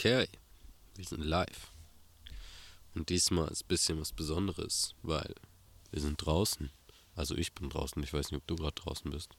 [0.00, 0.28] Okay,
[0.94, 1.72] wir sind live.
[2.94, 5.34] Und diesmal ist ein bisschen was Besonderes, weil
[5.90, 6.70] wir sind draußen.
[7.16, 9.36] Also ich bin draußen, ich weiß nicht, ob du gerade draußen bist.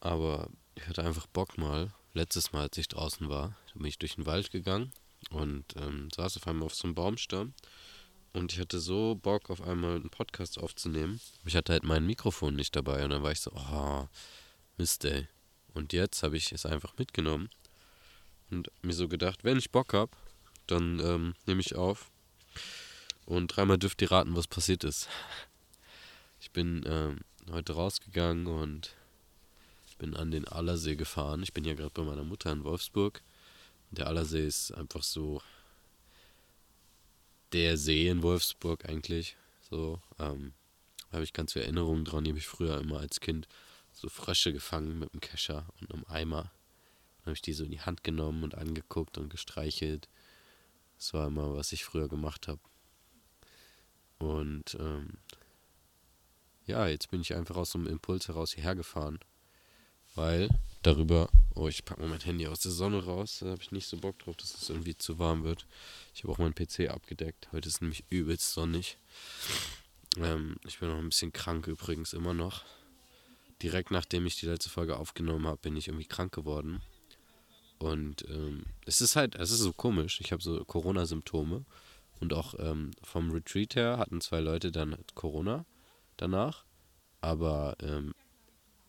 [0.00, 1.94] Aber ich hatte einfach Bock mal.
[2.12, 4.90] Letztes Mal, als ich draußen war, bin ich durch den Wald gegangen
[5.30, 7.54] und ähm, saß auf einmal auf so einem Baumstamm.
[8.32, 11.20] Und ich hatte so Bock, auf einmal einen Podcast aufzunehmen.
[11.44, 14.08] Ich hatte halt mein Mikrofon nicht dabei und dann war ich so, oh,
[14.76, 15.28] Mist, ey.
[15.72, 17.48] Und jetzt habe ich es einfach mitgenommen
[18.50, 20.12] und mir so gedacht, wenn ich Bock habe,
[20.66, 22.10] dann ähm, nehme ich auf.
[23.26, 25.08] Und dreimal dürft ihr raten, was passiert ist.
[26.40, 28.94] Ich bin ähm, heute rausgegangen und
[30.00, 31.42] bin an den Allersee gefahren.
[31.42, 33.22] Ich bin ja gerade bei meiner Mutter in Wolfsburg.
[33.90, 35.42] Der Allersee ist einfach so
[37.52, 39.36] der See in Wolfsburg eigentlich.
[39.70, 40.54] So, ähm,
[41.12, 42.24] habe ich ganz viele Erinnerungen dran.
[42.24, 43.46] Die habe ich früher immer als Kind
[43.92, 46.50] so Frösche gefangen mit einem Kescher und einem Eimer.
[47.20, 50.08] Dann habe ich die so in die Hand genommen und angeguckt und gestreichelt.
[50.96, 52.60] Das war immer, was ich früher gemacht habe.
[54.18, 55.18] Und ähm,
[56.66, 59.18] ja, jetzt bin ich einfach aus so einem Impuls heraus hierher gefahren.
[60.14, 60.48] Weil
[60.82, 63.38] darüber, oh, ich packe mal mein Handy aus der Sonne raus.
[63.40, 65.66] Da habe ich nicht so Bock drauf, dass es irgendwie zu warm wird.
[66.14, 67.48] Ich habe auch meinen PC abgedeckt.
[67.52, 68.98] Heute ist nämlich übelst sonnig.
[70.16, 72.64] Ähm, ich bin noch ein bisschen krank übrigens immer noch.
[73.62, 76.82] Direkt nachdem ich die letzte Folge aufgenommen habe, bin ich irgendwie krank geworden.
[77.80, 80.20] Und ähm, es ist halt, es ist so komisch.
[80.20, 81.64] Ich habe so Corona-Symptome.
[82.20, 85.64] Und auch ähm, vom Retreat her hatten zwei Leute dann Corona
[86.18, 86.64] danach.
[87.22, 88.14] Aber ähm,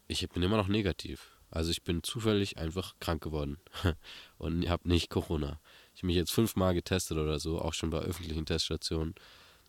[0.09, 1.31] ich bin immer noch negativ.
[1.49, 3.57] Also ich bin zufällig einfach krank geworden
[4.37, 5.59] und habe nicht Corona.
[5.95, 9.15] Ich habe mich jetzt fünfmal getestet oder so, auch schon bei öffentlichen Teststationen.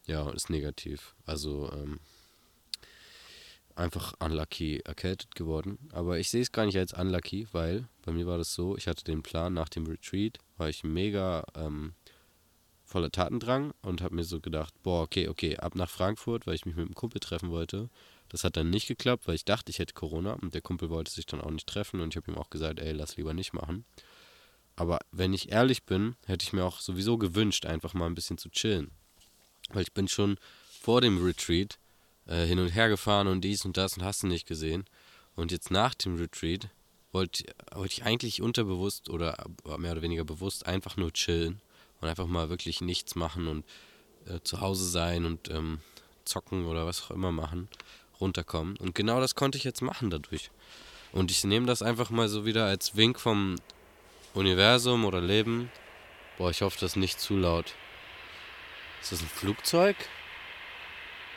[0.06, 1.14] Ja, ist negativ.
[1.26, 2.00] Also ähm,
[3.76, 5.78] einfach unlucky erkältet geworden.
[5.92, 8.86] Aber ich sehe es gar nicht als unlucky, weil bei mir war das so, ich
[8.86, 11.94] hatte den Plan nach dem Retreat, war ich mega ähm,
[12.84, 16.66] voller Tatendrang und habe mir so gedacht, boah, okay, okay, ab nach Frankfurt, weil ich
[16.66, 17.88] mich mit einem Kumpel treffen wollte.
[18.28, 21.10] Das hat dann nicht geklappt, weil ich dachte, ich hätte Corona und der Kumpel wollte
[21.10, 23.52] sich dann auch nicht treffen und ich habe ihm auch gesagt, ey, lass lieber nicht
[23.52, 23.84] machen.
[24.76, 28.38] Aber wenn ich ehrlich bin, hätte ich mir auch sowieso gewünscht, einfach mal ein bisschen
[28.38, 28.90] zu chillen.
[29.70, 30.38] Weil ich bin schon
[30.80, 31.78] vor dem Retreat
[32.32, 34.84] äh, hin und her gefahren und dies und das und hast du nicht gesehen.
[35.36, 36.68] Und jetzt nach dem Retreat
[37.12, 37.44] wollte
[37.74, 39.44] wollt ich eigentlich unterbewusst oder
[39.76, 41.60] mehr oder weniger bewusst einfach nur chillen
[42.00, 43.64] und einfach mal wirklich nichts machen und
[44.26, 45.80] äh, zu Hause sein und ähm,
[46.24, 47.68] zocken oder was auch immer machen,
[48.20, 48.76] runterkommen.
[48.78, 50.50] Und genau das konnte ich jetzt machen dadurch.
[51.12, 53.56] Und ich nehme das einfach mal so wieder als Wink vom
[54.32, 55.70] Universum oder Leben.
[56.38, 57.74] Boah, ich hoffe, das ist nicht zu laut.
[59.02, 59.96] Ist das ein Flugzeug?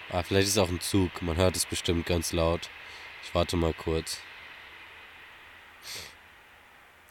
[0.09, 1.21] Ah, vielleicht ist es auch ein Zug.
[1.21, 2.69] Man hört es bestimmt ganz laut.
[3.23, 4.19] Ich warte mal kurz.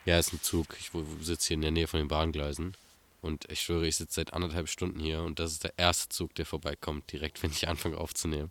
[0.05, 0.77] Ja, ist ein Zug.
[0.78, 0.91] Ich
[1.21, 2.77] sitze hier in der Nähe von den Bahngleisen.
[3.21, 6.34] Und ich schwöre, ich sitze seit anderthalb Stunden hier und das ist der erste Zug,
[6.34, 8.50] der vorbeikommt, direkt, wenn ich anfange aufzunehmen.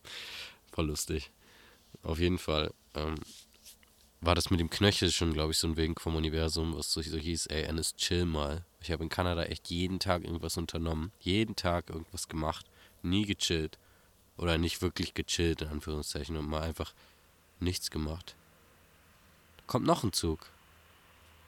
[0.71, 1.29] Voll lustig.
[2.01, 3.15] Auf jeden Fall ähm,
[4.19, 7.03] war das mit dem Knöchel schon, glaube ich, so ein Wink vom Universum, was so,
[7.03, 8.65] so hieß, ey, Ennis, chill mal.
[8.81, 11.11] Ich habe in Kanada echt jeden Tag irgendwas unternommen.
[11.19, 12.65] Jeden Tag irgendwas gemacht.
[13.03, 13.77] Nie gechillt.
[14.37, 16.93] Oder nicht wirklich gechillt, in Anführungszeichen, und mal einfach
[17.59, 18.35] nichts gemacht.
[19.67, 20.49] Kommt noch ein Zug.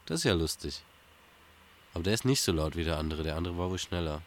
[0.06, 0.84] Das ist ja lustig.
[1.94, 3.23] Aber der ist nicht so laut wie der andere.
[3.23, 4.22] Der andere war wohl schneller.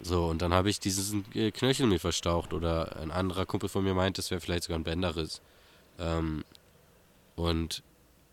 [0.00, 2.52] So, und dann habe ich diesen äh, Knöchel mir verstaucht.
[2.52, 5.40] Oder ein anderer Kumpel von mir meint, das wäre vielleicht sogar ein Bänderriss.
[5.98, 6.44] Ähm,
[7.36, 7.82] und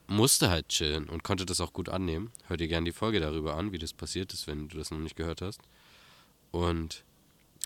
[0.08, 2.32] musste halt chillen und konnte das auch gut annehmen.
[2.48, 5.00] Hör dir gerne die Folge darüber an, wie das passiert ist, wenn du das noch
[5.00, 5.62] nicht gehört hast.
[6.52, 7.03] Und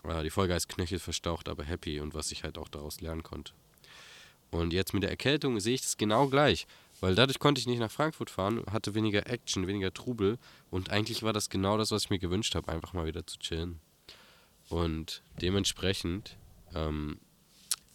[0.04, 3.22] äh, die Folge heißt Knöchel verstaucht, aber happy und was ich halt auch daraus lernen
[3.22, 3.52] konnte.
[4.50, 6.66] Und jetzt mit der Erkältung sehe ich das genau gleich,
[7.00, 10.38] weil dadurch konnte ich nicht nach Frankfurt fahren, hatte weniger Action, weniger Trubel
[10.70, 13.38] und eigentlich war das genau das, was ich mir gewünscht habe, einfach mal wieder zu
[13.38, 13.80] chillen.
[14.68, 16.36] Und dementsprechend
[16.74, 17.18] ähm,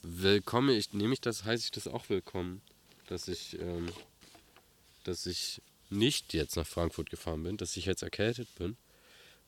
[0.03, 2.61] willkommen, ich nehme ich das, heiße ich das auch willkommen,
[3.07, 3.90] dass ich, ähm,
[5.03, 8.78] dass ich nicht jetzt nach Frankfurt gefahren bin, dass ich jetzt erkältet bin,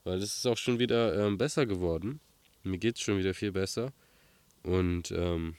[0.03, 2.19] weil es ist auch schon wieder ähm, besser geworden.
[2.63, 3.91] Mir geht es schon wieder viel besser.
[4.63, 5.55] Und ähm,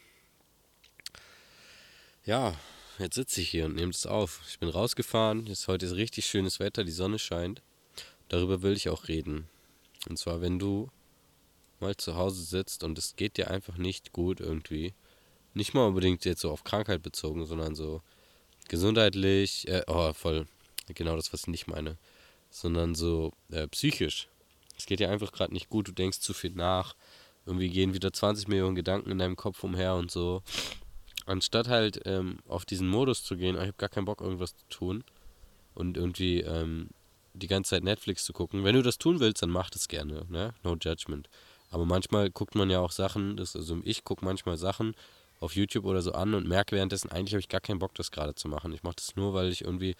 [2.25, 2.55] ja,
[2.99, 4.41] jetzt sitze ich hier und nehme es auf.
[4.49, 5.47] Ich bin rausgefahren.
[5.47, 7.63] Jetzt, heute ist richtig schönes Wetter, die Sonne scheint.
[8.29, 9.47] Darüber will ich auch reden.
[10.09, 10.91] Und zwar, wenn du
[11.81, 14.95] mal zu Hause sitzt und es geht dir einfach nicht gut irgendwie.
[15.53, 18.03] Nicht mal unbedingt jetzt so auf Krankheit bezogen, sondern so
[18.69, 20.47] gesundheitlich, äh, oh, voll,
[20.95, 21.99] genau das, was ich nicht meine,
[22.51, 24.29] sondern so äh, psychisch.
[24.77, 26.95] Es geht dir einfach gerade nicht gut, du denkst zu viel nach.
[27.47, 30.43] Irgendwie gehen wieder 20 Millionen Gedanken in deinem Kopf umher und so.
[31.27, 34.65] Anstatt halt ähm, auf diesen Modus zu gehen, ich habe gar keinen Bock, irgendwas zu
[34.69, 35.05] tun
[35.75, 36.91] und irgendwie ähm,
[37.35, 38.65] die ganze Zeit Netflix zu gucken.
[38.65, 40.55] Wenn du das tun willst, dann mach das gerne, ne?
[40.63, 41.29] No judgment.
[41.71, 44.95] Aber manchmal guckt man ja auch Sachen, das, also ich gucke manchmal Sachen
[45.41, 48.11] auf YouTube oder so an und merke währenddessen, eigentlich habe ich gar keinen Bock, das
[48.11, 48.73] gerade zu machen.
[48.73, 49.97] Ich mache das nur, weil ich irgendwie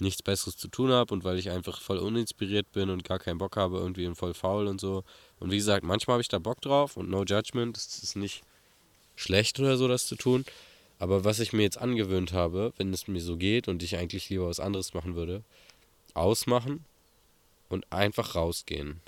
[0.00, 3.38] nichts Besseres zu tun habe und weil ich einfach voll uninspiriert bin und gar keinen
[3.38, 5.04] Bock habe irgendwie und voll faul und so.
[5.38, 8.42] Und wie gesagt, manchmal habe ich da Bock drauf und no judgment, es ist nicht
[9.16, 10.44] schlecht oder so, das zu tun.
[10.98, 14.28] Aber was ich mir jetzt angewöhnt habe, wenn es mir so geht und ich eigentlich
[14.28, 15.42] lieber was anderes machen würde,
[16.14, 16.84] ausmachen
[17.68, 19.00] und einfach rausgehen.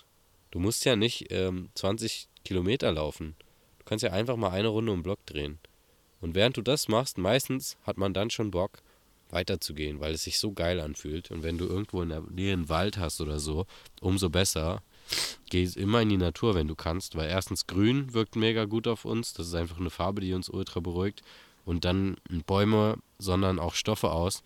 [0.50, 3.34] Du musst ja nicht ähm, 20 Kilometer laufen.
[3.78, 5.58] Du kannst ja einfach mal eine Runde um den Block drehen.
[6.20, 8.82] Und während du das machst, meistens hat man dann schon Bock,
[9.32, 11.30] weiterzugehen, weil es sich so geil anfühlt.
[11.30, 13.66] Und wenn du irgendwo in der Nähe einen Wald hast oder so,
[14.00, 14.82] umso besser.
[15.50, 19.04] Geh immer in die Natur, wenn du kannst, weil erstens grün wirkt mega gut auf
[19.04, 19.32] uns.
[19.32, 21.22] Das ist einfach eine Farbe, die uns ultra beruhigt.
[21.64, 24.42] Und dann Bäume, sondern auch Stoffe aus,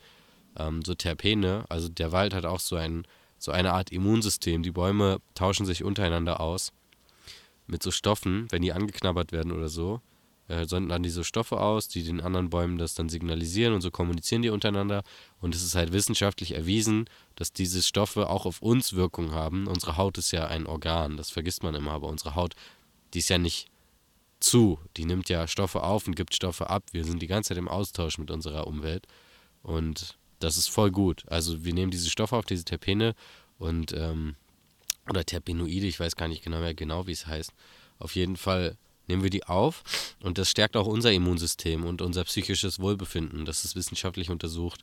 [0.58, 1.64] ähm, so Terpene.
[1.68, 3.06] Also der Wald hat auch so, ein,
[3.38, 4.62] so eine Art Immunsystem.
[4.62, 6.72] Die Bäume tauschen sich untereinander aus
[7.66, 10.00] mit so Stoffen, wenn die angeknabbert werden oder so
[10.48, 13.90] äh, senden dann diese Stoffe aus, die den anderen Bäumen das dann signalisieren und so
[13.90, 15.02] kommunizieren die untereinander.
[15.40, 19.66] Und es ist halt wissenschaftlich erwiesen, dass diese Stoffe auch auf uns Wirkung haben.
[19.66, 22.54] Unsere Haut ist ja ein Organ, das vergisst man immer, aber unsere Haut,
[23.14, 23.68] die ist ja nicht
[24.38, 26.84] zu, die nimmt ja Stoffe auf und gibt Stoffe ab.
[26.92, 29.06] Wir sind die ganze Zeit im Austausch mit unserer Umwelt
[29.62, 31.24] und das ist voll gut.
[31.28, 33.14] Also wir nehmen diese Stoffe auf, diese Terpene
[33.58, 34.36] und ähm,
[35.08, 37.52] oder Terpenoide, ich weiß gar nicht genau mehr genau, wie es heißt.
[37.98, 38.76] Auf jeden Fall
[39.08, 39.82] nehmen wir die auf
[40.20, 43.44] und das stärkt auch unser Immunsystem und unser psychisches Wohlbefinden.
[43.44, 44.82] Das ist wissenschaftlich untersucht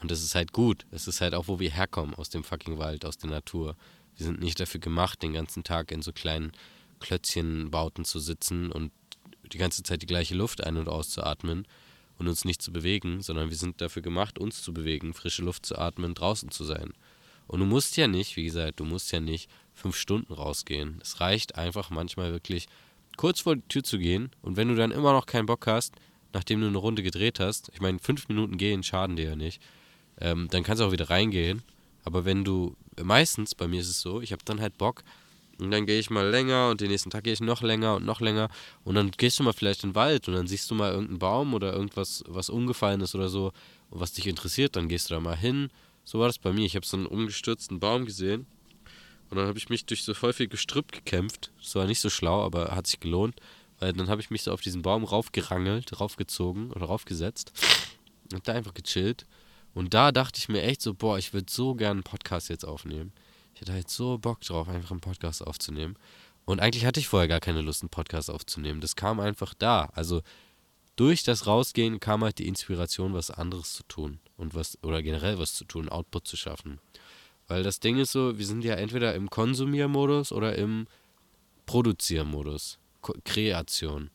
[0.00, 0.86] und das ist halt gut.
[0.90, 3.76] Es ist halt auch, wo wir herkommen, aus dem fucking Wald, aus der Natur.
[4.16, 6.52] Wir sind nicht dafür gemacht, den ganzen Tag in so kleinen
[7.00, 8.92] Klötzchenbauten zu sitzen und
[9.52, 11.66] die ganze Zeit die gleiche Luft ein- und auszuatmen
[12.18, 15.66] und uns nicht zu bewegen, sondern wir sind dafür gemacht, uns zu bewegen, frische Luft
[15.66, 16.92] zu atmen, draußen zu sein.
[17.46, 21.00] Und du musst ja nicht, wie gesagt, du musst ja nicht fünf Stunden rausgehen.
[21.02, 22.66] Es reicht einfach manchmal wirklich
[23.16, 25.94] kurz vor die Tür zu gehen und wenn du dann immer noch keinen Bock hast,
[26.32, 29.60] nachdem du eine Runde gedreht hast, ich meine, fünf Minuten gehen schaden dir ja nicht,
[30.20, 31.62] ähm, dann kannst du auch wieder reingehen.
[32.04, 35.04] Aber wenn du, meistens, bei mir ist es so, ich habe dann halt Bock
[35.60, 38.04] und dann gehe ich mal länger und den nächsten Tag gehe ich noch länger und
[38.04, 38.48] noch länger
[38.84, 41.18] und dann gehst du mal vielleicht in den Wald und dann siehst du mal irgendeinen
[41.18, 43.52] Baum oder irgendwas, was umgefallen ist oder so
[43.90, 45.70] und was dich interessiert, dann gehst du da mal hin.
[46.04, 46.66] So war das bei mir.
[46.66, 48.46] Ich habe so einen umgestürzten Baum gesehen
[49.32, 51.52] und dann habe ich mich durch so voll viel Gestrüpp gekämpft.
[51.58, 53.40] Das war nicht so schlau, aber hat sich gelohnt.
[53.78, 57.50] Weil dann habe ich mich so auf diesen Baum raufgerangelt, raufgezogen oder raufgesetzt
[58.30, 59.24] und da einfach gechillt.
[59.72, 62.66] Und da dachte ich mir echt so, boah, ich würde so gerne einen Podcast jetzt
[62.66, 63.14] aufnehmen.
[63.54, 65.96] Ich hätte halt so Bock drauf, einfach einen Podcast aufzunehmen.
[66.44, 68.82] Und eigentlich hatte ich vorher gar keine Lust, einen Podcast aufzunehmen.
[68.82, 69.86] Das kam einfach da.
[69.94, 70.20] Also
[70.96, 75.38] durch das Rausgehen kam halt die Inspiration, was anderes zu tun und was, oder generell
[75.38, 76.80] was zu tun, Output zu schaffen.
[77.48, 80.86] Weil das Ding ist so, wir sind ja entweder im Konsumiermodus oder im
[81.66, 82.78] Produziermodus.
[83.00, 84.10] Ko Kreation.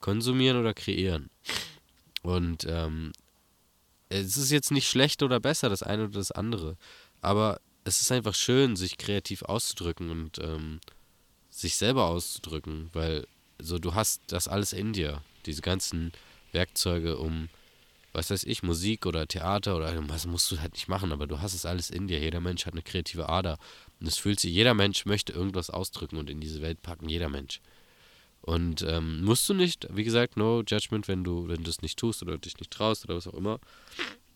[0.00, 1.30] Konsumieren oder kreieren.
[2.22, 3.12] Und ähm,
[4.08, 6.76] es ist jetzt nicht schlecht oder besser, das eine oder das andere.
[7.20, 10.80] Aber es ist einfach schön, sich kreativ auszudrücken und ähm,
[11.50, 13.26] sich selber auszudrücken, weil
[13.58, 16.12] so du hast das alles in dir, diese ganzen
[16.52, 17.48] Werkzeuge, um
[18.12, 21.40] was weiß ich, Musik oder Theater oder was musst du halt nicht machen, aber du
[21.40, 22.18] hast es alles in dir.
[22.18, 23.58] Jeder Mensch hat eine kreative Ader.
[24.00, 27.28] Und es fühlt sich, jeder Mensch möchte irgendwas ausdrücken und in diese Welt packen, jeder
[27.28, 27.60] Mensch.
[28.42, 31.98] Und ähm, musst du nicht, wie gesagt, no judgment, wenn du, wenn du es nicht
[31.98, 33.60] tust oder dich nicht traust oder was auch immer.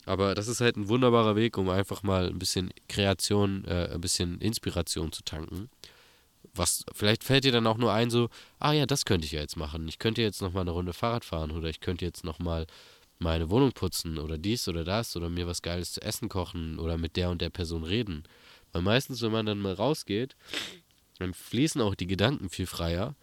[0.06, 4.00] Aber das ist halt ein wunderbarer Weg, um einfach mal ein bisschen Kreation, äh, ein
[4.00, 5.70] bisschen Inspiration zu tanken.
[6.54, 9.40] Was, vielleicht fällt dir dann auch nur ein, so, ah ja, das könnte ich ja
[9.40, 9.88] jetzt machen.
[9.88, 12.66] Ich könnte jetzt nochmal eine Runde Fahrrad fahren oder ich könnte jetzt nochmal
[13.24, 16.96] meine Wohnung putzen oder dies oder das oder mir was Geiles zu essen kochen oder
[16.96, 18.22] mit der und der Person reden.
[18.70, 20.36] Weil meistens, wenn man dann mal rausgeht,
[21.18, 23.16] dann fließen auch die Gedanken viel freier.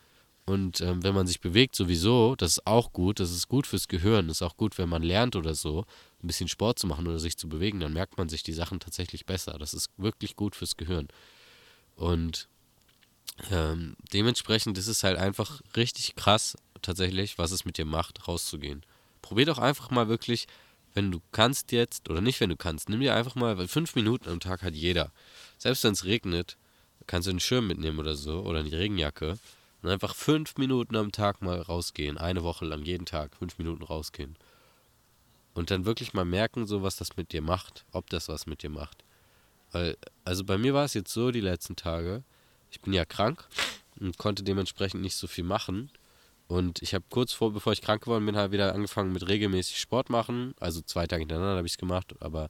[0.46, 3.88] Und ähm, wenn man sich bewegt sowieso, das ist auch gut, das ist gut fürs
[3.88, 5.86] Gehirn, das ist auch gut, wenn man lernt oder so,
[6.22, 8.79] ein bisschen Sport zu machen oder sich zu bewegen, dann merkt man sich die Sachen
[8.79, 9.58] tatsächlich besser.
[9.60, 11.08] Das ist wirklich gut fürs Gehirn.
[11.96, 12.50] Und
[13.51, 18.84] ähm, dementsprechend ist es halt einfach richtig krass, tatsächlich, was es mit dir macht, rauszugehen
[19.22, 20.48] probier doch einfach mal wirklich,
[20.94, 23.96] wenn du kannst jetzt, oder nicht, wenn du kannst, nimm dir einfach mal, weil fünf
[23.96, 25.12] Minuten am Tag hat jeder.
[25.58, 26.58] Selbst wenn es regnet,
[27.08, 29.38] kannst du einen Schirm mitnehmen oder so, oder eine Regenjacke.
[29.82, 32.18] Und einfach fünf Minuten am Tag mal rausgehen.
[32.18, 34.36] Eine Woche lang, jeden Tag, fünf Minuten rausgehen.
[35.54, 38.62] Und dann wirklich mal merken, so was das mit dir macht, ob das was mit
[38.63, 39.04] dir macht.
[39.72, 42.24] Weil, also bei mir war es jetzt so die letzten Tage,
[42.70, 43.48] ich bin ja krank
[44.00, 45.90] und konnte dementsprechend nicht so viel machen.
[46.51, 49.79] Und ich habe kurz vor, bevor ich krank geworden bin, halt wieder angefangen mit regelmäßig
[49.79, 50.53] Sport machen.
[50.60, 52.50] Also zwei Tage hintereinander habe ich es gemacht, aber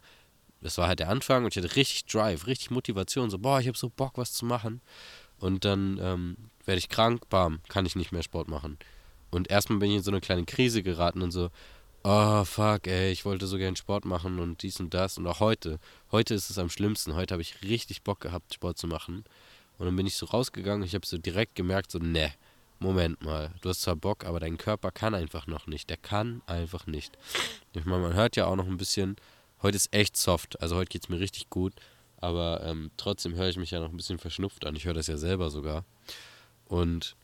[0.60, 3.68] das war halt der Anfang und ich hatte richtig Drive, richtig Motivation, so, boah, ich
[3.68, 4.82] habe so Bock, was zu machen.
[5.38, 8.80] Und dann ähm, werde ich krank, bam, kann ich nicht mehr Sport machen.
[9.30, 11.52] Und erstmal bin ich in so eine kleine Krise geraten und so,
[12.04, 15.20] oh fuck, ey, ich wollte so gern Sport machen und dies und das.
[15.20, 15.78] Und auch heute,
[16.12, 17.14] heute ist es am schlimmsten.
[17.14, 19.26] Heute habe ich richtig Bock gehabt, Sport zu machen.
[19.78, 22.34] Und dann bin ich so rausgegangen und ich habe so direkt gemerkt, so, ne,
[22.82, 25.92] Moment mal, du hast zwar Bock, aber dein Körper kann einfach noch nicht.
[25.92, 27.16] Der kann einfach nicht.
[27.74, 29.18] Ich meine, man hört ja auch noch ein bisschen,
[29.62, 31.74] heute ist echt soft, also heute geht es mir richtig gut,
[32.18, 34.76] aber ähm, trotzdem höre ich mich ja noch ein bisschen verschnupft an.
[34.76, 35.86] Ich höre das ja selber sogar.
[36.66, 37.16] Und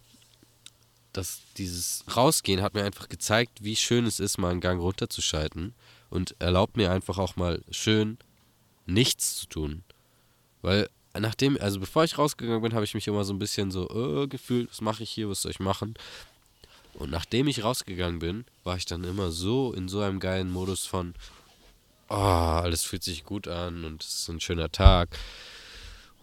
[1.11, 5.73] das, dieses Rausgehen hat mir einfach gezeigt, wie schön es ist, mal einen Gang runterzuschalten
[6.11, 8.19] und erlaubt mir einfach auch mal schön
[8.85, 9.83] nichts zu tun.
[10.61, 10.87] Weil
[11.19, 14.27] nachdem, also bevor ich rausgegangen bin, habe ich mich immer so ein bisschen so äh,
[14.27, 15.95] gefühlt, was mache ich hier, was soll ich machen?
[16.93, 20.85] Und nachdem ich rausgegangen bin, war ich dann immer so in so einem geilen Modus
[20.85, 21.13] von,
[22.09, 25.17] oh, alles fühlt sich gut an und es ist ein schöner Tag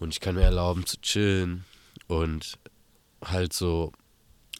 [0.01, 1.65] und ich kann mir erlauben zu chillen
[2.09, 2.59] und
[3.23, 3.93] halt so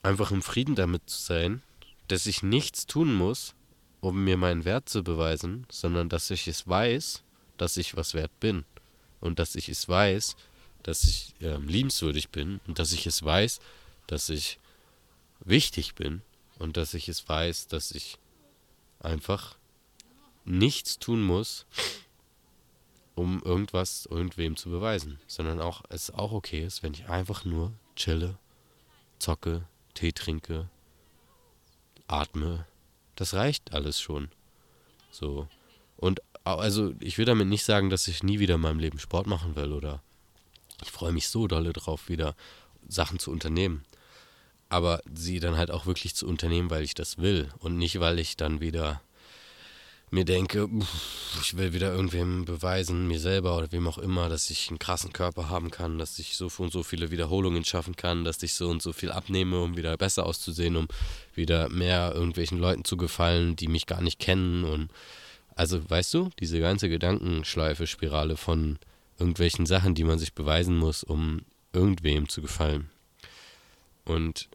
[0.03, 1.61] einfach im Frieden damit zu sein,
[2.07, 3.53] dass ich nichts tun muss,
[3.99, 7.23] um mir meinen Wert zu beweisen, sondern dass ich es weiß,
[7.57, 8.63] dass ich was wert bin
[9.25, 10.35] und dass ich es weiß,
[10.83, 13.59] dass ich äh, liebenswürdig bin und dass ich es weiß,
[14.07, 14.59] dass ich
[15.39, 16.21] wichtig bin
[16.59, 18.19] und dass ich es weiß, dass ich
[18.99, 19.57] einfach
[20.45, 21.65] nichts tun muss,
[23.15, 27.73] um irgendwas irgendwem zu beweisen, sondern auch es auch okay ist, wenn ich einfach nur
[27.95, 28.37] chille,
[29.17, 30.69] zocke, Tee trinke,
[32.07, 32.67] atme.
[33.15, 34.29] Das reicht alles schon.
[35.09, 35.47] So.
[35.97, 39.27] Und also ich will damit nicht sagen, dass ich nie wieder in meinem Leben Sport
[39.27, 40.01] machen will oder
[40.81, 42.35] ich freue mich so dolle drauf, wieder
[42.87, 43.83] Sachen zu unternehmen.
[44.69, 48.19] Aber sie dann halt auch wirklich zu unternehmen, weil ich das will und nicht, weil
[48.19, 49.01] ich dann wieder
[50.11, 50.69] mir denke,
[51.41, 55.13] ich will wieder irgendwem beweisen, mir selber oder wem auch immer, dass ich einen krassen
[55.13, 58.69] Körper haben kann, dass ich so und so viele Wiederholungen schaffen kann, dass ich so
[58.69, 60.87] und so viel abnehme, um wieder besser auszusehen, um
[61.33, 64.89] wieder mehr irgendwelchen Leuten zu gefallen, die mich gar nicht kennen und
[65.55, 68.77] also, weißt du, diese ganze Gedankenschleife, Spirale von
[69.17, 72.89] irgendwelchen Sachen, die man sich beweisen muss, um irgendwem zu gefallen.
[74.03, 74.49] Und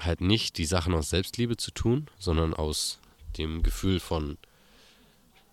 [0.00, 2.98] halt nicht die Sachen aus Selbstliebe zu tun, sondern aus
[3.38, 4.38] dem Gefühl von,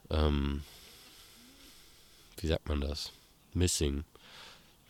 [0.09, 0.63] ähm,
[2.37, 3.11] wie sagt man das?
[3.53, 4.03] Missing.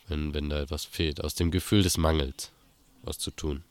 [0.07, 1.23] Wenn, wenn da etwas fehlt.
[1.23, 2.51] Aus dem Gefühl des Mangels
[3.03, 3.63] was zu tun.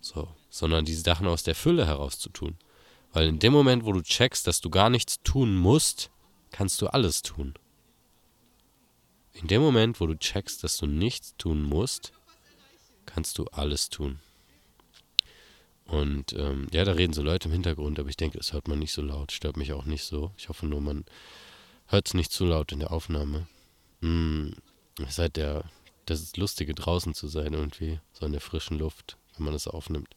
[0.00, 0.28] So.
[0.50, 2.56] Sondern diese Sachen aus der Fülle heraus zu tun.
[3.12, 6.10] Weil in dem Moment, wo du checkst, dass du gar nichts tun musst,
[6.50, 7.54] kannst du alles tun.
[9.32, 12.12] In dem Moment, wo du checkst, dass du nichts tun musst,
[13.06, 14.18] kannst du alles tun.
[15.84, 18.78] Und ähm, ja, da reden so Leute im Hintergrund, aber ich denke, das hört man
[18.78, 20.32] nicht so laut, stört mich auch nicht so.
[20.36, 21.06] Ich hoffe nur, man
[21.86, 23.48] hört es nicht zu laut in der Aufnahme.
[24.00, 24.50] Mm,
[25.00, 25.64] es ist der,
[26.04, 30.14] das Lustige, draußen zu sein irgendwie, so in der frischen Luft, wenn man es aufnimmt.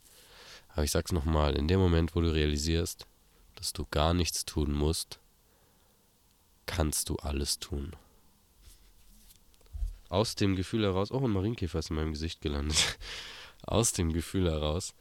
[0.74, 3.06] Aber ich sag's nochmal, in dem Moment, wo du realisierst,
[3.56, 5.20] dass du gar nichts tun musst,
[6.66, 7.92] kannst du alles tun.
[10.10, 12.98] Aus dem Gefühl heraus, oh, ein Marienkäfer ist in meinem Gesicht gelandet.
[13.64, 14.94] Aus dem Gefühl heraus,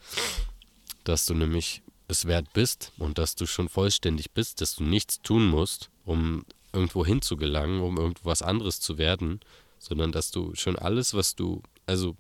[1.05, 5.23] dass du nämlich es wert bist und dass du schon vollständig bist, dass du nichts
[5.23, 9.41] tun musst, um irgendwo hinzugelangen, um irgendwas anderes zu werden,
[9.79, 12.17] sondern dass du schon alles, was du, also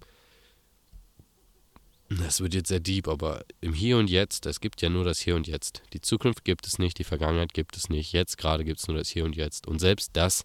[2.18, 5.20] das wird jetzt sehr deep, aber im Hier und Jetzt, es gibt ja nur das
[5.20, 5.82] Hier und Jetzt.
[5.92, 8.12] Die Zukunft gibt es nicht, die Vergangenheit gibt es nicht.
[8.12, 9.68] Jetzt gerade gibt es nur das Hier und Jetzt.
[9.68, 10.44] Und selbst das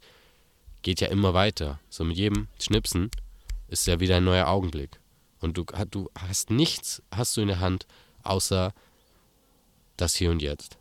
[0.84, 1.80] geht ja immer weiter.
[1.90, 3.10] So mit jedem Schnipsen
[3.68, 5.00] ist ja wieder ein neuer Augenblick.
[5.40, 7.88] Und du, du hast nichts, hast du in der Hand,
[8.22, 8.72] außer
[9.98, 10.78] das Hier und Jetzt.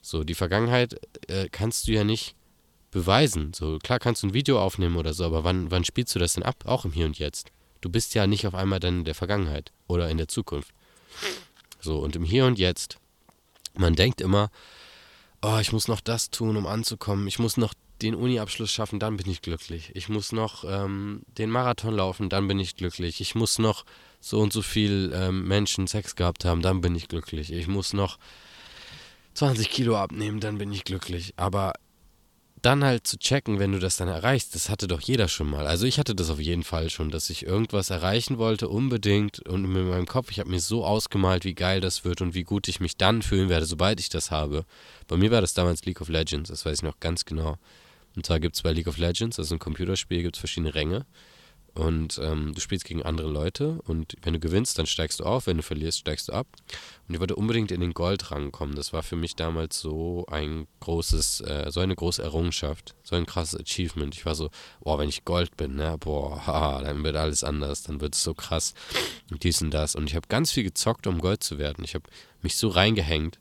[0.00, 2.36] So, die Vergangenheit äh, kannst du ja nicht
[2.92, 3.52] beweisen.
[3.54, 6.34] So, klar kannst du ein Video aufnehmen oder so, aber wann, wann spielst du das
[6.34, 6.64] denn ab?
[6.64, 7.50] Auch im Hier und Jetzt.
[7.84, 10.72] Du bist ja nicht auf einmal dann in der Vergangenheit oder in der Zukunft.
[11.80, 12.96] So, und im Hier und Jetzt.
[13.74, 14.50] Man denkt immer,
[15.42, 17.28] oh, ich muss noch das tun, um anzukommen.
[17.28, 19.90] Ich muss noch den Uni-Abschluss schaffen, dann bin ich glücklich.
[19.92, 23.20] Ich muss noch ähm, den Marathon laufen, dann bin ich glücklich.
[23.20, 23.84] Ich muss noch
[24.18, 27.52] so und so viel ähm, Menschen Sex gehabt haben, dann bin ich glücklich.
[27.52, 28.18] Ich muss noch
[29.34, 31.34] 20 Kilo abnehmen, dann bin ich glücklich.
[31.36, 31.74] Aber
[32.64, 35.66] dann halt zu checken, wenn du das dann erreichst, das hatte doch jeder schon mal.
[35.66, 39.40] Also ich hatte das auf jeden Fall schon, dass ich irgendwas erreichen wollte, unbedingt.
[39.46, 42.44] Und in meinem Kopf, ich habe mir so ausgemalt, wie geil das wird und wie
[42.44, 44.64] gut ich mich dann fühlen werde, sobald ich das habe.
[45.08, 47.58] Bei mir war das damals League of Legends, das weiß ich noch ganz genau.
[48.16, 51.04] Und zwar gibt es bei League of Legends, also ein Computerspiel, gibt es verschiedene Ränge.
[51.74, 55.48] Und ähm, du spielst gegen andere Leute und wenn du gewinnst, dann steigst du auf,
[55.48, 56.46] wenn du verlierst, steigst du ab.
[57.08, 58.76] Und ich wollte unbedingt in den Goldrang kommen.
[58.76, 63.26] Das war für mich damals so ein großes, äh, so eine große Errungenschaft, so ein
[63.26, 64.14] krasses Achievement.
[64.14, 64.50] Ich war so,
[64.80, 68.22] boah, wenn ich Gold bin, ne, boah, haha, dann wird alles anders, dann wird es
[68.22, 68.74] so krass
[69.32, 69.96] und dies und das.
[69.96, 71.84] Und ich habe ganz viel gezockt, um Gold zu werden.
[71.84, 72.04] Ich habe
[72.40, 73.40] mich so reingehängt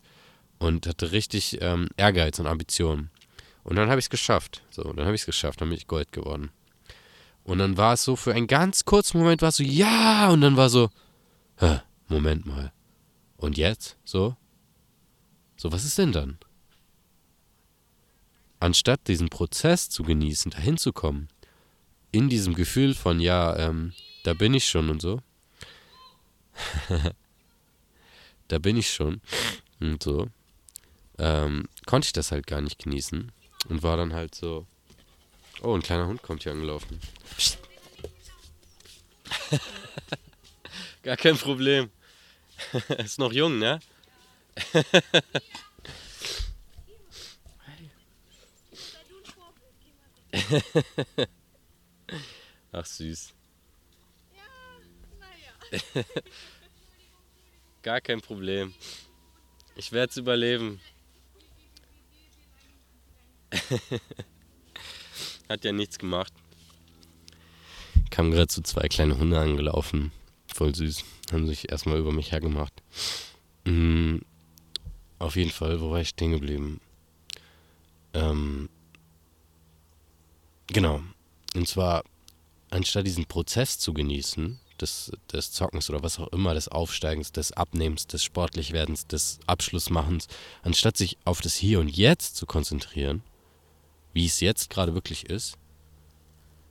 [0.57, 3.11] und hatte richtig ähm, Ehrgeiz und Ambitionen.
[3.63, 4.63] Und dann habe ich es geschafft.
[4.71, 6.49] So, dann habe ich es geschafft, dann bin ich Gold geworden.
[7.43, 10.41] Und dann war es so, für einen ganz kurzen Moment war es so, ja, und
[10.41, 10.89] dann war so,
[11.57, 12.71] Hä, Moment mal.
[13.37, 13.97] Und jetzt?
[14.03, 14.35] So?
[15.57, 16.37] So, was ist denn dann?
[18.59, 21.27] Anstatt diesen Prozess zu genießen, dahin zu kommen,
[22.11, 25.19] in diesem Gefühl von, ja, ähm, da bin ich schon und so,
[28.47, 29.21] da bin ich schon
[29.79, 30.27] und so,
[31.17, 33.31] ähm, konnte ich das halt gar nicht genießen
[33.67, 34.65] und war dann halt so,
[35.63, 36.99] oh, ein kleiner Hund kommt hier angelaufen.
[37.37, 37.57] Psst.
[41.03, 41.89] Gar kein Problem.
[42.97, 43.79] Ist noch jung, ne?
[52.71, 53.33] Ach süß.
[57.81, 58.73] Gar kein Problem.
[59.75, 60.79] Ich werde es überleben.
[65.49, 66.33] Hat ja nichts gemacht.
[68.09, 70.11] Kamen gerade so zwei kleine Hunde angelaufen.
[70.47, 71.03] Voll süß.
[71.31, 72.73] Haben sich erstmal über mich hergemacht.
[73.65, 74.21] Mhm.
[75.19, 76.79] Auf jeden Fall, wo war ich stehen geblieben?
[78.13, 78.69] Ähm,
[80.67, 81.01] genau.
[81.55, 82.03] Und zwar,
[82.69, 87.51] anstatt diesen Prozess zu genießen, des, des Zockens oder was auch immer, des Aufsteigens, des
[87.51, 90.27] Abnehmens, des Sportlichwerdens, des Abschlussmachens,
[90.61, 93.23] anstatt sich auf das Hier und Jetzt zu konzentrieren,
[94.13, 95.57] wie es jetzt gerade wirklich ist,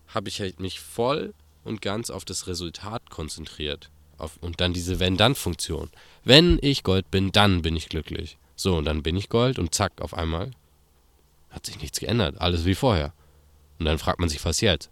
[0.08, 1.34] habe ich halt mich voll
[1.64, 3.90] und ganz auf das Resultat konzentriert.
[4.18, 5.90] Auf, und dann diese Wenn-Dann-Funktion.
[6.24, 8.38] Wenn ich Gold bin, dann bin ich glücklich.
[8.54, 10.52] So, und dann bin ich Gold und zack, auf einmal
[11.50, 12.40] hat sich nichts geändert.
[12.40, 13.12] Alles wie vorher.
[13.78, 14.90] Und dann fragt man sich, was jetzt?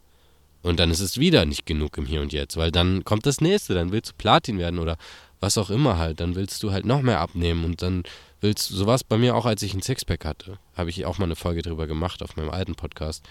[0.62, 3.40] Und dann ist es wieder nicht genug im Hier und Jetzt, weil dann kommt das
[3.40, 4.96] nächste, dann willst du Platin werden oder
[5.38, 6.20] was auch immer halt.
[6.20, 8.02] Dann willst du halt noch mehr abnehmen und dann
[8.40, 10.58] willst du, so was bei mir auch, als ich ein Sixpack hatte.
[10.76, 13.24] Habe ich auch mal eine Folge drüber gemacht auf meinem alten Podcast.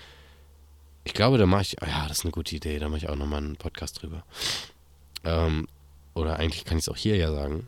[1.03, 3.09] Ich glaube, da mache ich, oh ja, das ist eine gute Idee, da mache ich
[3.09, 4.23] auch nochmal einen Podcast drüber.
[5.23, 5.67] Ähm,
[6.13, 7.67] oder eigentlich kann ich es auch hier ja sagen.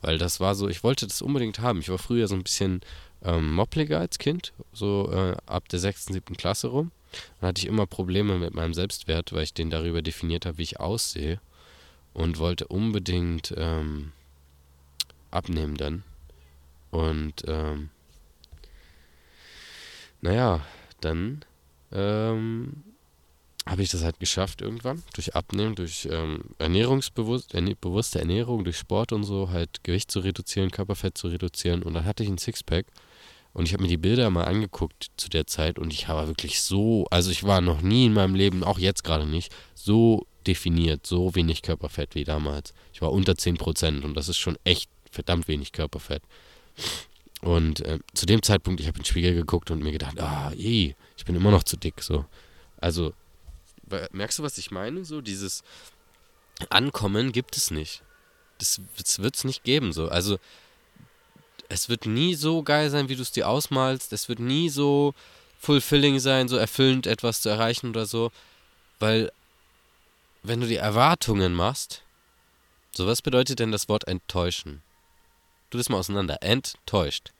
[0.00, 1.80] Weil das war so, ich wollte das unbedingt haben.
[1.80, 2.80] Ich war früher so ein bisschen
[3.24, 6.36] ähm, moppliger als Kind, so äh, ab der 6., 7.
[6.36, 6.92] Klasse rum.
[7.40, 10.62] Dann hatte ich immer Probleme mit meinem Selbstwert, weil ich den darüber definiert habe, wie
[10.62, 11.40] ich aussehe.
[12.14, 14.12] Und wollte unbedingt ähm,
[15.30, 16.02] abnehmen dann.
[16.90, 17.90] Und ähm,
[20.20, 20.60] naja,
[21.00, 21.44] dann
[21.92, 22.82] ähm,
[23.66, 25.02] habe ich das halt geschafft irgendwann.
[25.14, 30.20] Durch Abnehmen, durch ähm, Ernährungsbewusst, erne bewusste Ernährung, durch Sport und so, halt Gewicht zu
[30.20, 31.82] reduzieren, Körperfett zu reduzieren.
[31.82, 32.86] Und dann hatte ich ein Sixpack.
[33.52, 36.60] Und ich habe mir die Bilder mal angeguckt zu der Zeit und ich war wirklich
[36.60, 41.06] so, also ich war noch nie in meinem Leben, auch jetzt gerade nicht, so definiert,
[41.06, 42.72] so wenig Körperfett wie damals.
[42.92, 46.22] Ich war unter 10% und das ist schon echt verdammt wenig Körperfett.
[47.40, 50.52] Und äh, zu dem Zeitpunkt, ich habe in den Spiegel geguckt und mir gedacht, ah,
[50.56, 52.02] je, ich bin immer noch zu dick.
[52.02, 52.24] So.
[52.80, 53.12] Also,
[54.12, 55.04] merkst du, was ich meine?
[55.04, 55.62] So, dieses
[56.68, 58.02] Ankommen gibt es nicht.
[58.58, 59.92] Das, das wird es nicht geben.
[59.92, 60.08] So.
[60.08, 60.38] Also,
[61.68, 64.12] es wird nie so geil sein, wie du es dir ausmalst.
[64.12, 65.14] Es wird nie so
[65.60, 68.32] fulfilling sein, so erfüllend etwas zu erreichen oder so.
[68.98, 69.30] Weil,
[70.42, 72.02] wenn du die Erwartungen machst,
[72.92, 74.82] so was bedeutet denn das Wort enttäuschen?
[75.70, 76.42] Du das mal auseinander.
[76.42, 77.32] Enttäuscht.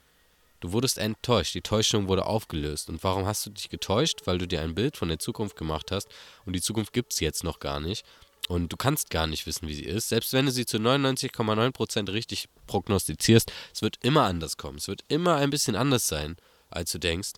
[0.61, 1.55] Du wurdest enttäuscht.
[1.55, 2.89] Die Täuschung wurde aufgelöst.
[2.89, 4.23] Und warum hast du dich getäuscht?
[4.25, 6.09] Weil du dir ein Bild von der Zukunft gemacht hast.
[6.45, 8.05] Und die Zukunft gibt es jetzt noch gar nicht.
[8.49, 10.09] Und du kannst gar nicht wissen, wie sie ist.
[10.09, 14.79] Selbst wenn du sie zu 99,9% richtig prognostizierst, es wird immer anders kommen.
[14.79, 16.37] Es wird immer ein bisschen anders sein,
[16.71, 17.33] als du denkst.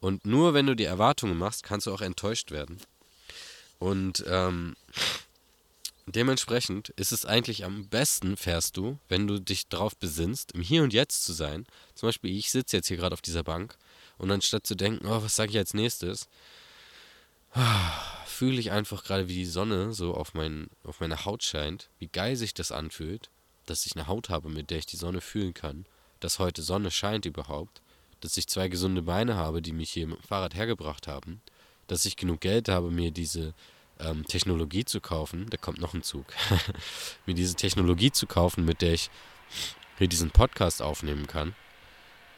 [0.00, 2.80] Und nur wenn du die Erwartungen machst, kannst du auch enttäuscht werden.
[3.78, 4.76] Und ähm,
[6.06, 10.82] Dementsprechend ist es eigentlich am besten, fährst du, wenn du dich darauf besinnst, im Hier
[10.82, 11.64] und Jetzt zu sein.
[11.94, 13.76] Zum Beispiel, ich sitze jetzt hier gerade auf dieser Bank
[14.18, 16.28] und anstatt zu denken, oh, was sage ich als nächstes,
[18.26, 22.08] fühle ich einfach gerade, wie die Sonne so auf, mein, auf meine Haut scheint, wie
[22.08, 23.30] geil sich das anfühlt,
[23.66, 25.86] dass ich eine Haut habe, mit der ich die Sonne fühlen kann,
[26.18, 27.80] dass heute Sonne scheint überhaupt,
[28.20, 31.40] dass ich zwei gesunde Beine habe, die mich hier mit dem Fahrrad hergebracht haben,
[31.86, 33.54] dass ich genug Geld habe, mir diese
[34.02, 36.26] ähm, Technologie zu kaufen, da kommt noch ein Zug,
[37.26, 39.10] mir diese Technologie zu kaufen, mit der ich
[39.98, 41.54] hier diesen Podcast aufnehmen kann.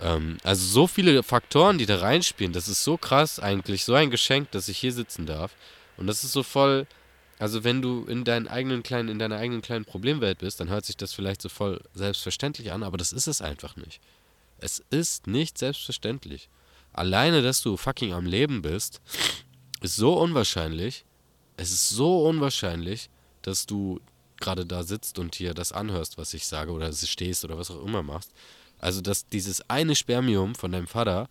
[0.01, 4.11] Ähm, also so viele Faktoren, die da reinspielen, das ist so krass eigentlich, so ein
[4.11, 5.55] Geschenk, dass ich hier sitzen darf.
[5.97, 6.87] Und das ist so voll
[7.39, 10.85] Also wenn du in deinen eigenen kleinen, in deiner eigenen kleinen Problemwelt bist, dann hört
[10.85, 14.01] sich das vielleicht so voll selbstverständlich an, aber das ist es einfach nicht.
[14.59, 16.49] Es ist nicht selbstverständlich.
[16.93, 19.01] Alleine, dass du fucking am Leben bist,
[19.81, 21.05] ist so unwahrscheinlich.
[21.57, 23.11] Es ist so unwahrscheinlich,
[23.43, 24.01] dass du
[24.39, 27.85] gerade da sitzt und hier das anhörst, was ich sage, oder stehst oder was auch
[27.85, 28.33] immer machst.
[28.79, 31.29] Also, dass dieses eine Spermium von deinem Vater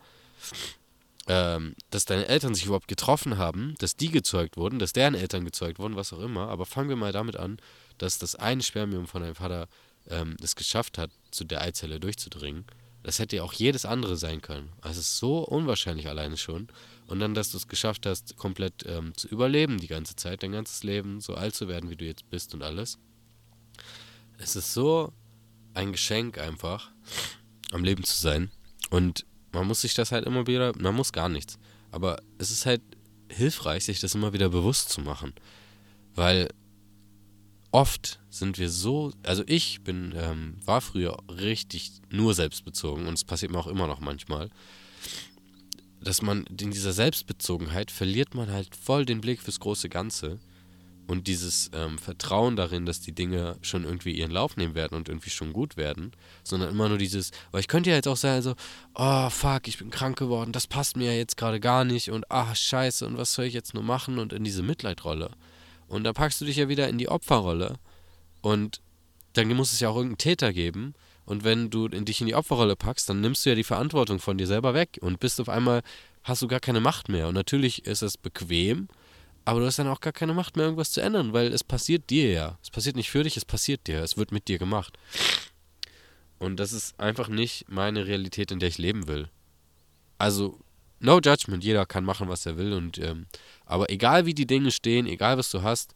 [1.28, 5.46] ähm, dass deine Eltern sich überhaupt getroffen haben, dass die gezeugt wurden, dass deren Eltern
[5.46, 6.50] gezeugt wurden, was auch immer.
[6.50, 7.58] Aber fangen wir mal damit an,
[7.98, 9.68] dass das eine Spermium von deinem Vater
[10.10, 12.66] ähm, es geschafft hat, zu der Eizelle durchzudringen.
[13.04, 14.70] Das hätte ja auch jedes andere sein können.
[14.82, 16.68] Also es ist so unwahrscheinlich alleine schon.
[17.08, 20.52] Und dann, dass du es geschafft hast, komplett ähm, zu überleben die ganze Zeit, dein
[20.52, 22.98] ganzes Leben, so alt zu werden, wie du jetzt bist und alles.
[24.38, 25.14] Es ist so
[25.74, 26.92] ein Geschenk einfach,
[27.72, 28.52] am Leben zu sein.
[28.90, 31.58] Und man muss sich das halt immer wieder, man muss gar nichts.
[31.92, 32.82] Aber es ist halt
[33.30, 35.34] hilfreich, sich das immer wieder bewusst zu machen.
[36.16, 36.50] Weil
[37.72, 43.24] oft sind wir so, also ich bin, ähm, war früher richtig nur selbstbezogen und es
[43.24, 44.50] passiert mir auch immer noch manchmal,
[46.04, 50.40] dass man in dieser Selbstbezogenheit verliert man halt voll den Blick fürs große Ganze
[51.08, 55.10] und dieses ähm, Vertrauen darin, dass die Dinge schon irgendwie ihren Lauf nehmen werden und
[55.10, 56.12] irgendwie schon gut werden,
[56.44, 58.56] sondern immer nur dieses, weil ich könnte ja jetzt auch sagen, so,
[58.96, 62.26] oh fuck, ich bin krank geworden, das passt mir ja jetzt gerade gar nicht und
[62.30, 65.32] ach scheiße und was soll ich jetzt nur machen und in diese Mitleidrolle.
[65.88, 67.76] Und da packst du dich ja wieder in die Opferrolle
[68.42, 68.82] und
[69.34, 70.94] dann muss es ja auch irgendeinen Täter geben
[71.26, 74.38] und wenn du dich in die Opferrolle packst, dann nimmst du ja die Verantwortung von
[74.38, 75.82] dir selber weg und bist auf einmal,
[76.24, 78.88] hast du gar keine Macht mehr und natürlich ist es bequem,
[79.46, 82.10] aber du hast dann auch gar keine Macht mehr, irgendwas zu ändern, weil es passiert
[82.10, 82.58] dir ja.
[82.62, 84.02] Es passiert nicht für dich, es passiert dir.
[84.02, 84.98] Es wird mit dir gemacht.
[86.40, 89.30] Und das ist einfach nicht meine Realität, in der ich leben will.
[90.18, 90.60] Also,
[91.00, 92.74] no judgment, jeder kann machen, was er will.
[92.74, 93.26] Und, ähm,
[93.66, 95.94] aber egal wie die Dinge stehen, egal was du hast,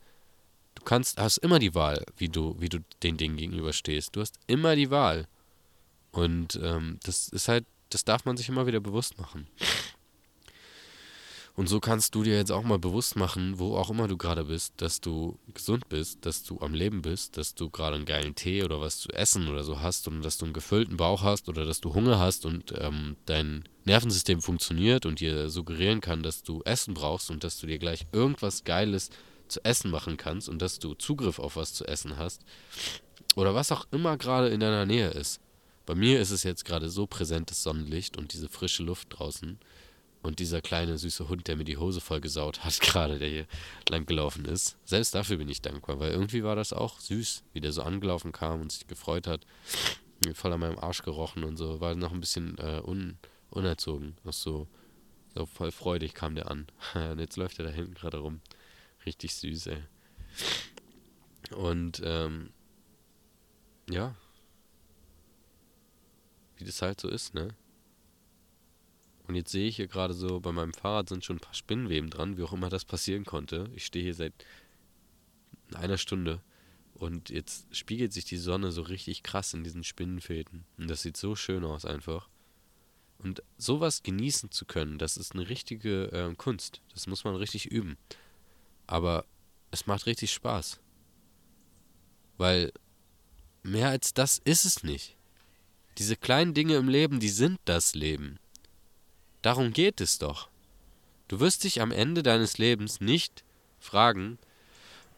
[0.88, 4.16] kannst, hast immer die Wahl, wie du, wie du den Dingen gegenüberstehst.
[4.16, 5.28] Du hast immer die Wahl.
[6.12, 9.48] Und ähm, das ist halt, das darf man sich immer wieder bewusst machen.
[11.56, 14.46] Und so kannst du dir jetzt auch mal bewusst machen, wo auch immer du gerade
[14.46, 18.36] bist, dass du gesund bist, dass du am Leben bist, dass du gerade einen geilen
[18.36, 21.50] Tee oder was zu essen oder so hast und dass du einen gefüllten Bauch hast
[21.50, 26.44] oder dass du Hunger hast und ähm, dein Nervensystem funktioniert und dir suggerieren kann, dass
[26.44, 29.10] du Essen brauchst und dass du dir gleich irgendwas Geiles
[29.48, 32.44] zu essen machen kannst und dass du Zugriff auf was zu essen hast
[33.36, 35.42] oder was auch immer gerade in deiner Nähe ist.
[35.86, 39.58] Bei mir ist es jetzt gerade so präsentes Sonnenlicht und diese frische Luft draußen
[40.22, 43.48] und dieser kleine süße Hund, der mir die Hose vollgesaut hat, gerade, der hier
[43.90, 44.78] lang gelaufen ist.
[44.86, 48.32] Selbst dafür bin ich dankbar, weil irgendwie war das auch süß, wie der so angelaufen
[48.32, 49.46] kam und sich gefreut hat.
[50.34, 51.80] Voll an meinem Arsch gerochen und so.
[51.80, 53.18] War noch ein bisschen äh, un,
[53.50, 54.18] unerzogen.
[54.26, 54.68] Auch so,
[55.36, 56.68] so voll freudig kam der an.
[56.96, 58.42] und jetzt läuft er da hinten gerade rum.
[59.08, 59.84] Richtig süß, ey.
[61.56, 62.50] Und, ähm,
[63.90, 64.14] ja.
[66.58, 67.56] Wie das halt so ist, ne?
[69.26, 72.10] Und jetzt sehe ich hier gerade so, bei meinem Fahrrad sind schon ein paar Spinnweben
[72.10, 73.72] dran, wie auch immer das passieren konnte.
[73.76, 74.34] Ich stehe hier seit
[75.74, 76.42] einer Stunde
[76.94, 80.66] und jetzt spiegelt sich die Sonne so richtig krass in diesen Spinnenfäden.
[80.78, 82.28] Und das sieht so schön aus einfach.
[83.20, 86.82] Und sowas genießen zu können, das ist eine richtige äh, Kunst.
[86.94, 87.96] Das muss man richtig üben.
[88.88, 89.26] Aber
[89.72, 90.80] es macht richtig Spaß.
[92.38, 92.72] Weil
[93.64, 95.16] mehr als das ist es nicht.
[95.98, 98.40] Diese kleinen Dinge im Leben, die sind das Leben.
[99.42, 100.50] Darum geht es doch.
[101.28, 103.44] Du wirst dich am Ende deines Lebens nicht
[103.80, 104.38] fragen,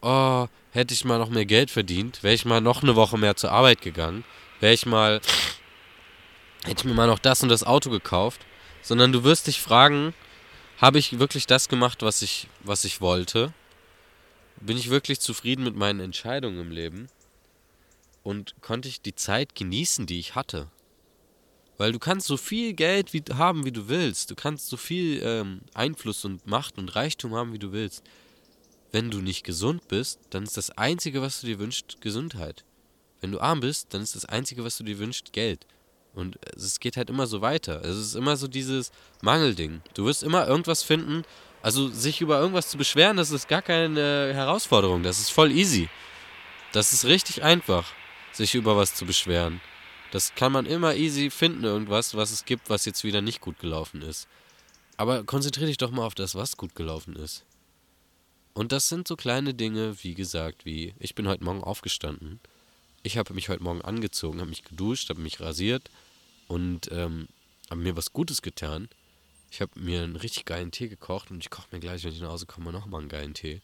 [0.02, 3.36] oh, hätte ich mal noch mehr Geld verdient, wäre ich mal noch eine Woche mehr
[3.36, 4.24] zur Arbeit gegangen,
[4.60, 5.20] wäre ich mal,
[6.64, 8.40] hätte ich mir mal noch das und das Auto gekauft,
[8.82, 10.14] sondern du wirst dich fragen,
[10.78, 13.52] habe ich wirklich das gemacht, was ich, was ich wollte?
[14.60, 17.08] Bin ich wirklich zufrieden mit meinen Entscheidungen im Leben?
[18.22, 20.68] Und konnte ich die Zeit genießen, die ich hatte?
[21.78, 24.30] Weil du kannst so viel Geld wie, haben, wie du willst.
[24.30, 28.04] Du kannst so viel ähm, Einfluss und Macht und Reichtum haben, wie du willst.
[28.92, 32.64] Wenn du nicht gesund bist, dann ist das Einzige, was du dir wünschst, Gesundheit.
[33.22, 35.66] Wenn du arm bist, dann ist das Einzige, was du dir wünschst, Geld.
[36.14, 37.82] Und es geht halt immer so weiter.
[37.84, 38.90] Es ist immer so dieses
[39.22, 39.80] Mangelding.
[39.94, 41.24] Du wirst immer irgendwas finden.
[41.62, 45.02] Also sich über irgendwas zu beschweren, das ist gar keine Herausforderung.
[45.02, 45.88] Das ist voll easy.
[46.72, 47.92] Das ist richtig einfach,
[48.32, 49.60] sich über was zu beschweren.
[50.10, 53.58] Das kann man immer easy finden, irgendwas, was es gibt, was jetzt wieder nicht gut
[53.58, 54.26] gelaufen ist.
[54.96, 57.44] Aber konzentriere dich doch mal auf das, was gut gelaufen ist.
[58.54, 62.40] Und das sind so kleine Dinge, wie gesagt, wie ich bin heute Morgen aufgestanden.
[63.02, 65.90] Ich habe mich heute Morgen angezogen, habe mich geduscht, habe mich rasiert
[66.48, 67.28] und ähm,
[67.70, 68.88] habe mir was Gutes getan.
[69.50, 72.20] Ich habe mir einen richtig geilen Tee gekocht und ich koche mir gleich, wenn ich
[72.20, 73.60] nach Hause komme, nochmal einen geilen Tee.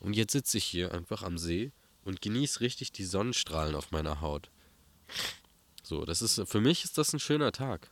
[0.00, 1.72] Und jetzt sitze ich hier einfach am See
[2.04, 4.50] und genieße richtig die Sonnenstrahlen auf meiner Haut.
[5.82, 7.90] So, das ist für mich ist das ein schöner Tag.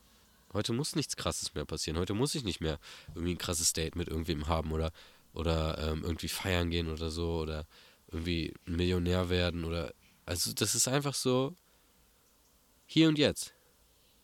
[0.53, 1.99] Heute muss nichts Krasses mehr passieren.
[1.99, 2.79] Heute muss ich nicht mehr
[3.09, 4.93] irgendwie ein krasses Date mit irgendwem haben oder,
[5.33, 7.67] oder ähm, irgendwie feiern gehen oder so oder
[8.09, 9.93] irgendwie ein Millionär werden oder.
[10.27, 11.55] Also, das ist einfach so
[12.87, 13.53] hier und jetzt.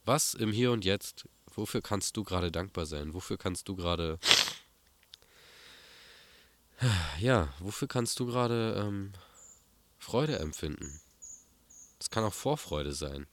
[0.05, 1.29] Was im Hier und Jetzt,
[1.61, 3.15] wofür kannst du gerade dankbar sein?
[3.15, 4.19] Wofür kannst du gerade.
[7.21, 9.13] Ja, wofür kannst du gerade ähm,
[9.99, 11.01] Freude empfinden?
[11.99, 13.27] Das kann auch Vorfreude sein.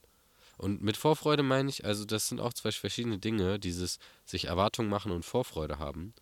[0.58, 4.90] Und mit Vorfreude meine ich, also das sind auch zwei verschiedene Dinge, dieses sich Erwartungen
[4.90, 6.12] machen und Vorfreude haben.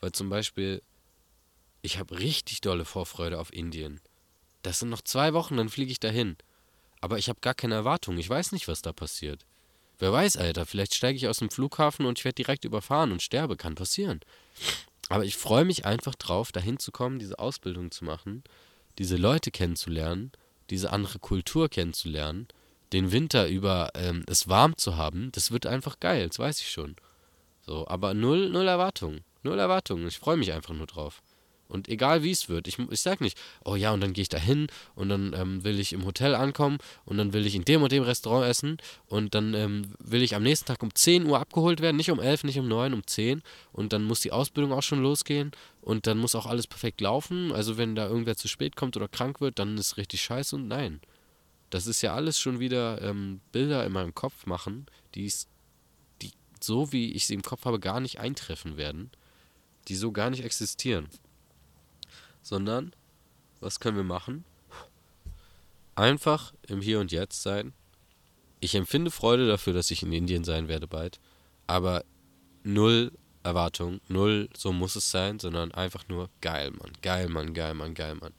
[0.00, 0.80] Weil zum Beispiel,
[1.82, 4.00] ich habe richtig dolle Vorfreude auf Indien.
[4.62, 6.36] Das sind noch zwei Wochen, dann fliege ich dahin.
[7.00, 8.18] Aber ich habe gar keine Erwartungen.
[8.18, 9.44] Ich weiß nicht, was da passiert.
[9.98, 13.22] Wer weiß, Alter, vielleicht steige ich aus dem Flughafen und ich werde direkt überfahren und
[13.22, 13.56] sterbe.
[13.56, 14.20] Kann passieren.
[15.08, 18.42] Aber ich freue mich einfach drauf, dahin zu kommen, diese Ausbildung zu machen,
[18.98, 20.32] diese Leute kennenzulernen,
[20.68, 22.48] diese andere Kultur kennenzulernen
[22.92, 26.70] den Winter über ähm, es warm zu haben, das wird einfach geil, das weiß ich
[26.70, 26.96] schon.
[27.62, 29.24] So, aber null, null Erwartungen.
[29.42, 30.06] Null Erwartungen.
[30.06, 31.22] Ich freue mich einfach nur drauf.
[31.68, 34.28] Und egal wie es wird, ich, ich sag nicht, oh ja, und dann gehe ich
[34.28, 37.64] da hin und dann ähm, will ich im Hotel ankommen und dann will ich in
[37.64, 41.26] dem und dem Restaurant essen und dann ähm, will ich am nächsten Tag um 10
[41.26, 44.32] Uhr abgeholt werden, nicht um 11, nicht um 9, um 10 und dann muss die
[44.32, 45.50] Ausbildung auch schon losgehen
[45.80, 47.52] und dann muss auch alles perfekt laufen.
[47.52, 50.68] Also wenn da irgendwer zu spät kommt oder krank wird, dann ist richtig scheiße und
[50.68, 51.00] nein.
[51.70, 55.32] Das ist ja alles schon wieder ähm, Bilder in meinem Kopf machen, die,
[56.22, 56.30] die
[56.62, 59.10] so wie ich sie im Kopf habe, gar nicht eintreffen werden,
[59.88, 61.08] die so gar nicht existieren.
[62.46, 62.94] Sondern,
[63.58, 64.44] was können wir machen?
[65.96, 67.72] Einfach im Hier und Jetzt sein.
[68.60, 71.18] Ich empfinde Freude dafür, dass ich in Indien sein werde bald,
[71.66, 72.04] aber
[72.62, 73.10] null
[73.42, 77.94] Erwartung, null, so muss es sein, sondern einfach nur geil, Mann, geil, Mann, geil, Mann,
[77.94, 78.32] geil, Mann.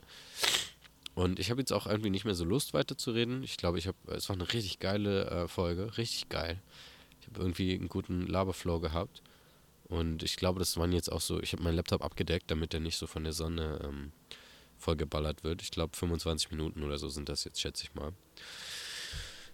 [1.14, 3.44] Und ich habe jetzt auch irgendwie nicht mehr so Lust weiterzureden.
[3.44, 6.62] Ich glaube, ich habe, es war eine richtig geile äh, Folge, richtig geil.
[7.20, 9.22] Ich habe irgendwie einen guten Laberflow gehabt.
[9.90, 12.80] Und ich glaube, das waren jetzt auch so, ich habe meinen Laptop abgedeckt, damit er
[12.80, 14.12] nicht so von der Sonne ähm,
[14.78, 15.62] vollgeballert wird.
[15.62, 18.12] Ich glaube, 25 Minuten oder so sind das jetzt, schätze ich mal.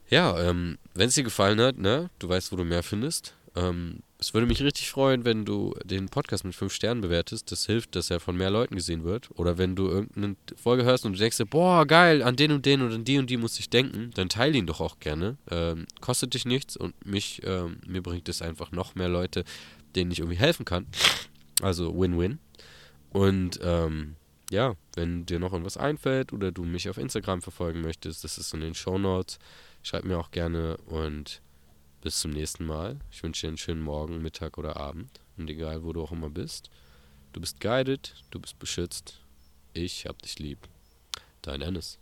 [0.09, 3.33] Ja, ähm, wenn es dir gefallen hat, ne, du weißt, wo du mehr findest.
[3.55, 7.51] Ähm, es würde mich richtig freuen, wenn du den Podcast mit 5 Sternen bewertest.
[7.51, 9.29] Das hilft, dass er von mehr Leuten gesehen wird.
[9.35, 12.81] Oder wenn du irgendeine Folge hörst und du denkst, boah, geil, an den und den
[12.81, 15.37] oder an die und die muss ich denken, dann teile ihn doch auch gerne.
[15.51, 19.43] Ähm, kostet dich nichts und mich, ähm, mir bringt es einfach noch mehr Leute,
[19.95, 20.87] denen ich irgendwie helfen kann.
[21.61, 22.39] Also Win-Win.
[23.11, 24.15] Und ähm,
[24.51, 28.53] ja, wenn dir noch irgendwas einfällt oder du mich auf Instagram verfolgen möchtest, das ist
[28.53, 29.39] in den Show Notes.
[29.83, 31.41] Schreib mir auch gerne und
[32.01, 32.99] bis zum nächsten Mal.
[33.11, 35.21] Ich wünsche dir einen schönen Morgen, Mittag oder Abend.
[35.37, 36.69] Und egal, wo du auch immer bist.
[37.31, 39.19] Du bist guided, du bist beschützt.
[39.73, 40.59] Ich hab dich lieb.
[41.41, 41.97] Dein Ennis.